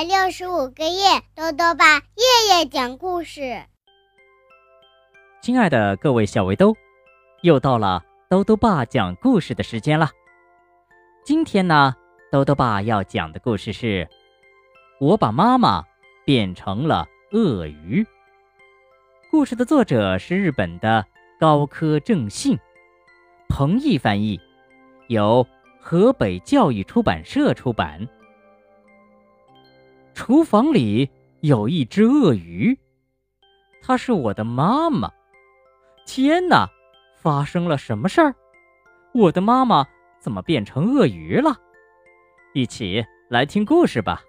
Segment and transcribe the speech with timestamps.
[0.00, 3.62] 百六十五个夜，豆豆爸夜夜讲故事。
[5.42, 6.74] 亲爱的各位小围兜，
[7.42, 10.08] 又到了豆豆爸讲故事的时间了。
[11.22, 11.94] 今天呢，
[12.32, 14.08] 豆豆爸要讲的故事是：
[15.00, 15.84] 我把妈妈
[16.24, 18.06] 变成了鳄鱼。
[19.30, 21.04] 故事的作者是日本的
[21.38, 22.58] 高科正信，
[23.50, 24.40] 彭毅翻译，
[25.08, 25.46] 由
[25.78, 28.08] 河北教育出版社出版。
[30.20, 31.08] 厨房里
[31.40, 32.78] 有一只鳄鱼，
[33.80, 35.10] 它是我的妈妈。
[36.04, 36.68] 天哪，
[37.16, 38.34] 发生了什么事儿？
[39.14, 39.82] 我的妈妈
[40.18, 41.56] 怎么变成鳄鱼了？
[42.52, 44.20] 一起来听故事吧。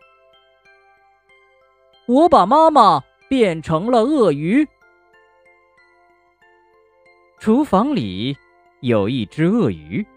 [2.07, 4.65] 我把妈妈变成了鳄鱼。
[7.37, 8.37] 厨房里
[8.79, 10.07] 有一只鳄鱼。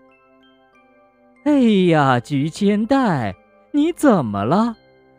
[1.43, 3.34] 哎呀，菊千代，
[3.73, 4.77] 你怎么了？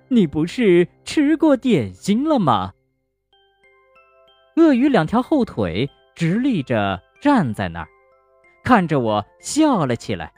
[0.10, 2.74] 你不是吃过点心了吗？
[4.56, 7.88] 鳄鱼两条后腿直立着站在那儿，
[8.64, 10.32] 看着我笑了起来，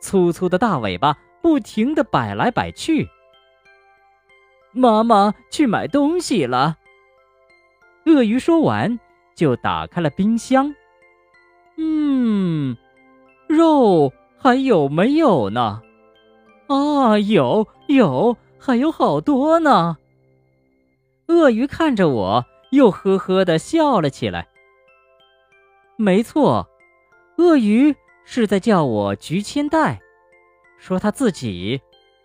[0.00, 3.08] 粗粗的大尾巴不停地摆来摆去。
[4.72, 6.78] 妈妈去买东西了。
[8.06, 8.98] 鳄鱼说完，
[9.34, 10.74] 就打开了冰箱。
[11.76, 12.76] 嗯，
[13.48, 15.82] 肉还有没有呢？
[16.68, 18.36] 啊，有有。
[18.66, 19.96] 还有好多呢。
[21.28, 24.48] 鳄鱼看着我，又呵呵的笑了起来。
[25.94, 26.68] 没错，
[27.36, 30.00] 鳄鱼是在叫我菊千代，
[30.80, 31.80] 说他自己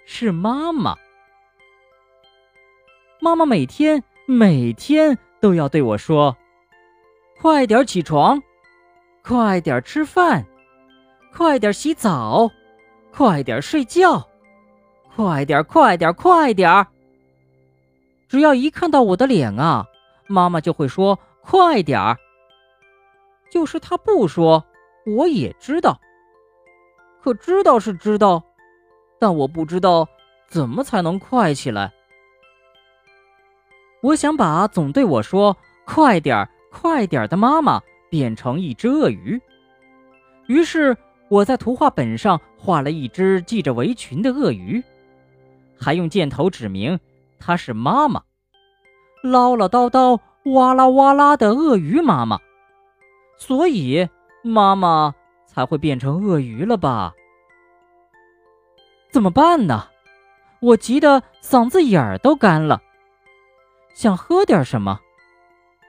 [0.07, 0.95] 是妈妈。
[3.19, 6.35] 妈妈每天每天都要对我说
[7.39, 8.41] ：“快点起床，
[9.23, 10.43] 快点吃饭，
[11.31, 12.49] 快点洗澡，
[13.11, 14.27] 快点睡觉。”
[15.21, 16.87] 快点，快点，快点！
[18.27, 19.85] 只要一看到我的脸啊，
[20.25, 22.17] 妈妈就会说：“快点儿。”
[23.51, 24.65] 就是她不说，
[25.05, 26.01] 我也知道。
[27.21, 28.41] 可知道是知道，
[29.19, 30.07] 但我不知道
[30.47, 31.93] 怎么才能快起来。
[34.01, 35.55] 我想把总对我说
[35.85, 39.39] “快点儿，快点儿”的妈妈变成一只鳄鱼。
[40.47, 40.97] 于是
[41.29, 44.83] 我在图画本上画了一只系着围裙的鳄鱼。
[45.81, 46.99] 还用箭头指明
[47.39, 48.21] 她是妈妈，
[49.23, 50.19] 唠唠叨叨、
[50.51, 52.39] 哇啦哇啦的鳄鱼妈妈，
[53.37, 54.07] 所以
[54.43, 55.15] 妈妈
[55.47, 57.13] 才会变成鳄鱼了吧？
[59.11, 59.87] 怎么办呢？
[60.61, 62.79] 我急得嗓子眼儿都干了，
[63.95, 64.99] 想喝点什么，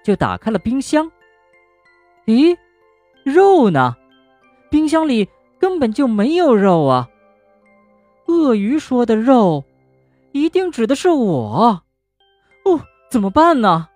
[0.03, 1.13] 就打开了冰箱。
[2.25, 2.57] 咦，
[3.25, 3.95] 肉呢？
[4.71, 7.11] 冰箱里根本就没有肉啊！
[8.27, 9.63] 鳄鱼说的肉。
[10.33, 11.83] 一定指的是我，
[12.65, 13.89] 哦，怎么办呢？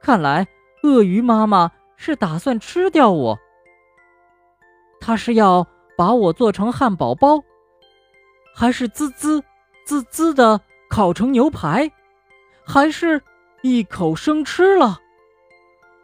[0.00, 0.46] 看来
[0.82, 3.38] 鳄鱼妈妈是打算吃掉我。
[5.00, 5.66] 她是要
[5.96, 7.42] 把我做成汉堡包，
[8.54, 9.42] 还是滋滋
[9.84, 11.90] 滋滋的烤成牛排，
[12.66, 13.22] 还是
[13.62, 14.98] 一口生吃了？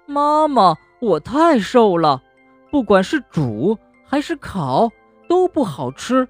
[0.06, 2.22] 妈妈，我太瘦了，
[2.70, 4.88] 不管是煮还是烤
[5.28, 6.28] 都不好吃，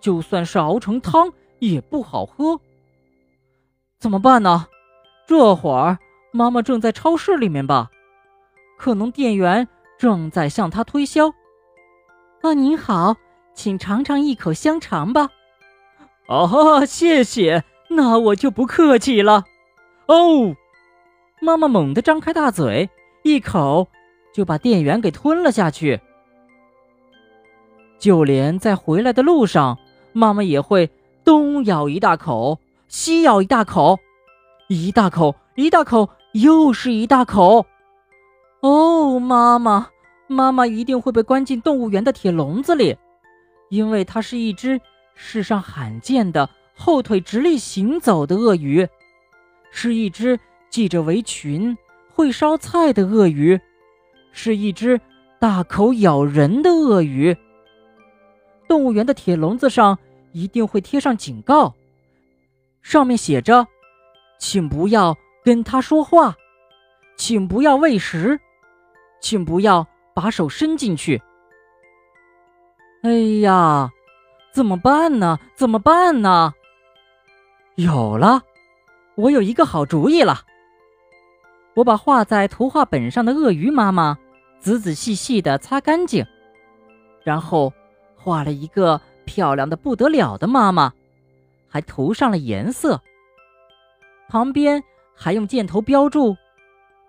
[0.00, 1.32] 就算是熬成汤。
[1.58, 2.60] 也不好喝，
[3.98, 4.66] 怎么办呢？
[5.26, 5.98] 这会儿
[6.32, 7.90] 妈妈正在超市里面吧？
[8.78, 9.66] 可能店员
[9.98, 11.28] 正在向她推销。
[12.42, 13.16] 啊，您好，
[13.54, 15.30] 请尝尝一口香肠吧。
[16.28, 19.44] 哦，谢谢，那我就不客气了。
[20.06, 20.54] 哦，
[21.40, 22.88] 妈妈猛地张开大嘴，
[23.24, 23.88] 一口
[24.34, 26.00] 就把店员给吞了下去。
[27.98, 29.78] 就连在回来的路上，
[30.12, 30.90] 妈妈也会。
[31.26, 33.98] 东咬一大口，西咬一大口，
[34.68, 37.66] 一大口一大口，又是一大口。
[38.60, 39.88] 哦，妈妈，
[40.28, 42.96] 妈妈一定会被关进动物园的铁笼子里，
[43.70, 44.80] 因为它是一只
[45.16, 48.88] 世上罕见的后腿直立行走的鳄鱼，
[49.72, 50.38] 是一只
[50.70, 51.76] 系着围裙
[52.14, 53.60] 会烧菜的鳄鱼，
[54.30, 55.00] 是一只
[55.40, 57.36] 大口咬人的鳄鱼。
[58.68, 59.98] 动物园的铁笼子上。
[60.36, 61.74] 一定会贴上警告，
[62.82, 63.66] 上面写着
[64.38, 66.36] ：“请不要跟他说话，
[67.16, 68.38] 请不要喂食，
[69.18, 71.22] 请不要把手伸进去。”
[73.02, 73.10] 哎
[73.40, 73.90] 呀，
[74.52, 75.38] 怎么办呢？
[75.54, 76.52] 怎么办呢？
[77.76, 78.42] 有了，
[79.14, 80.42] 我有一个好主意了。
[81.76, 84.18] 我把画在图画本上的鳄鱼妈妈
[84.60, 86.26] 仔仔细细的擦干净，
[87.24, 87.72] 然后
[88.16, 89.00] 画了一个。
[89.26, 90.92] 漂亮的不得了的妈妈，
[91.68, 93.02] 还涂上了颜色，
[94.28, 94.82] 旁边
[95.14, 96.34] 还用箭头标注，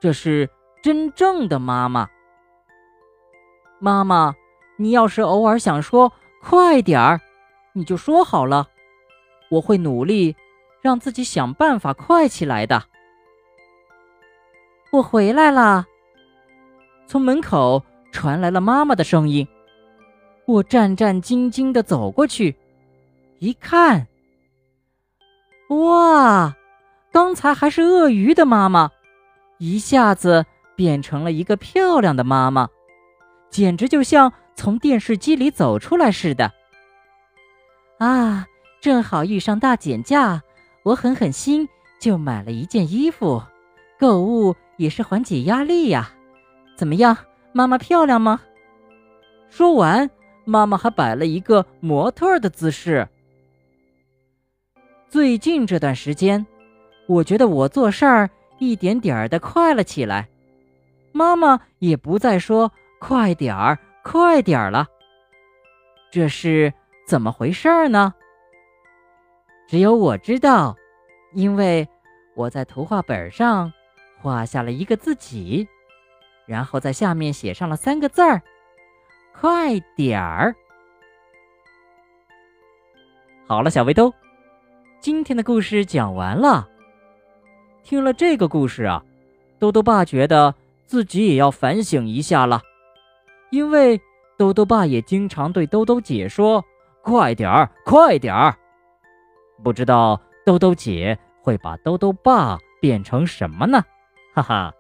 [0.02, 0.50] 这是
[0.84, 2.10] 真正的妈妈。
[3.80, 4.36] 妈妈，
[4.78, 6.12] 你要是偶尔想说
[6.42, 7.22] 快点儿，
[7.74, 8.68] 你就说好了，
[9.50, 10.36] 我会努力
[10.82, 12.84] 让自己想办法快起来的。
[14.92, 15.86] 我回来了，
[17.06, 19.48] 从门口传来了妈妈的声音。
[20.48, 22.56] 我战战兢兢地走过去，
[23.40, 24.08] 一看，
[25.68, 26.56] 哇，
[27.12, 28.90] 刚才还是鳄鱼的妈妈，
[29.58, 32.70] 一下子变成了一个漂亮的妈妈，
[33.50, 36.50] 简直就像从电视机里走出来似的。
[37.98, 38.48] 啊，
[38.80, 40.42] 正好遇上大减价，
[40.84, 41.68] 我狠狠心
[42.00, 43.44] 就买了一件衣服。
[44.00, 46.10] 购物也是缓解压力呀。
[46.78, 47.18] 怎么样，
[47.52, 48.40] 妈妈漂亮吗？
[49.50, 50.10] 说完。
[50.48, 53.06] 妈妈还摆了一个模特的姿势。
[55.10, 56.48] 最近这段时间，
[57.06, 60.30] 我觉得我做事儿一点点儿的快了起来，
[61.12, 64.88] 妈妈也不再说“快点儿，快点儿”了。
[66.10, 66.74] 这是
[67.06, 68.14] 怎么回事呢？
[69.68, 70.78] 只有我知道，
[71.34, 71.86] 因为
[72.38, 73.74] 我在图画本上
[74.22, 75.68] 画下了一个自己，
[76.46, 78.42] 然后在下面写上了三个字儿。
[79.40, 80.56] 快点儿！
[83.48, 84.12] 好了，小围兜，
[85.00, 86.68] 今天的故事讲完了。
[87.84, 89.04] 听了这个故事啊，
[89.60, 90.56] 兜兜爸觉得
[90.88, 92.62] 自己也要反省一下了，
[93.52, 94.02] 因为
[94.40, 96.66] 兜兜爸也经常对兜兜姐说
[97.04, 98.58] ：“快点儿，快点儿！”
[99.64, 103.86] 不知道兜兜姐会把兜兜爸变成什么呢？
[104.34, 104.74] 哈哈，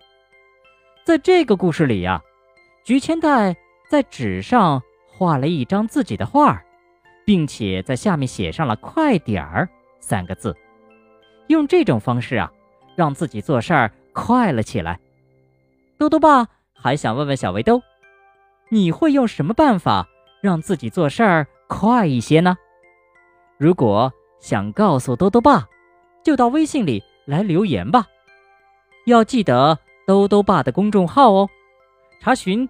[1.06, 2.20] 在这个故事里呀，
[2.84, 3.56] 菊千代。
[3.88, 6.62] 在纸上画了一张自己的画，
[7.26, 9.70] 并且在下面写上了“快点儿”
[10.00, 10.56] 三个字，
[11.48, 12.52] 用这种方式啊，
[12.96, 15.00] 让自己做事儿快了起来。
[15.98, 17.82] 兜兜爸还想问问小围兜，
[18.70, 20.08] 你会用什么办法
[20.42, 22.58] 让自己做事儿快一些呢？
[23.58, 25.68] 如果想告诉兜兜爸，
[26.24, 28.06] 就到微信里来留言吧。
[29.06, 31.50] 要记得兜兜爸的公众号哦，
[32.20, 32.70] 查询。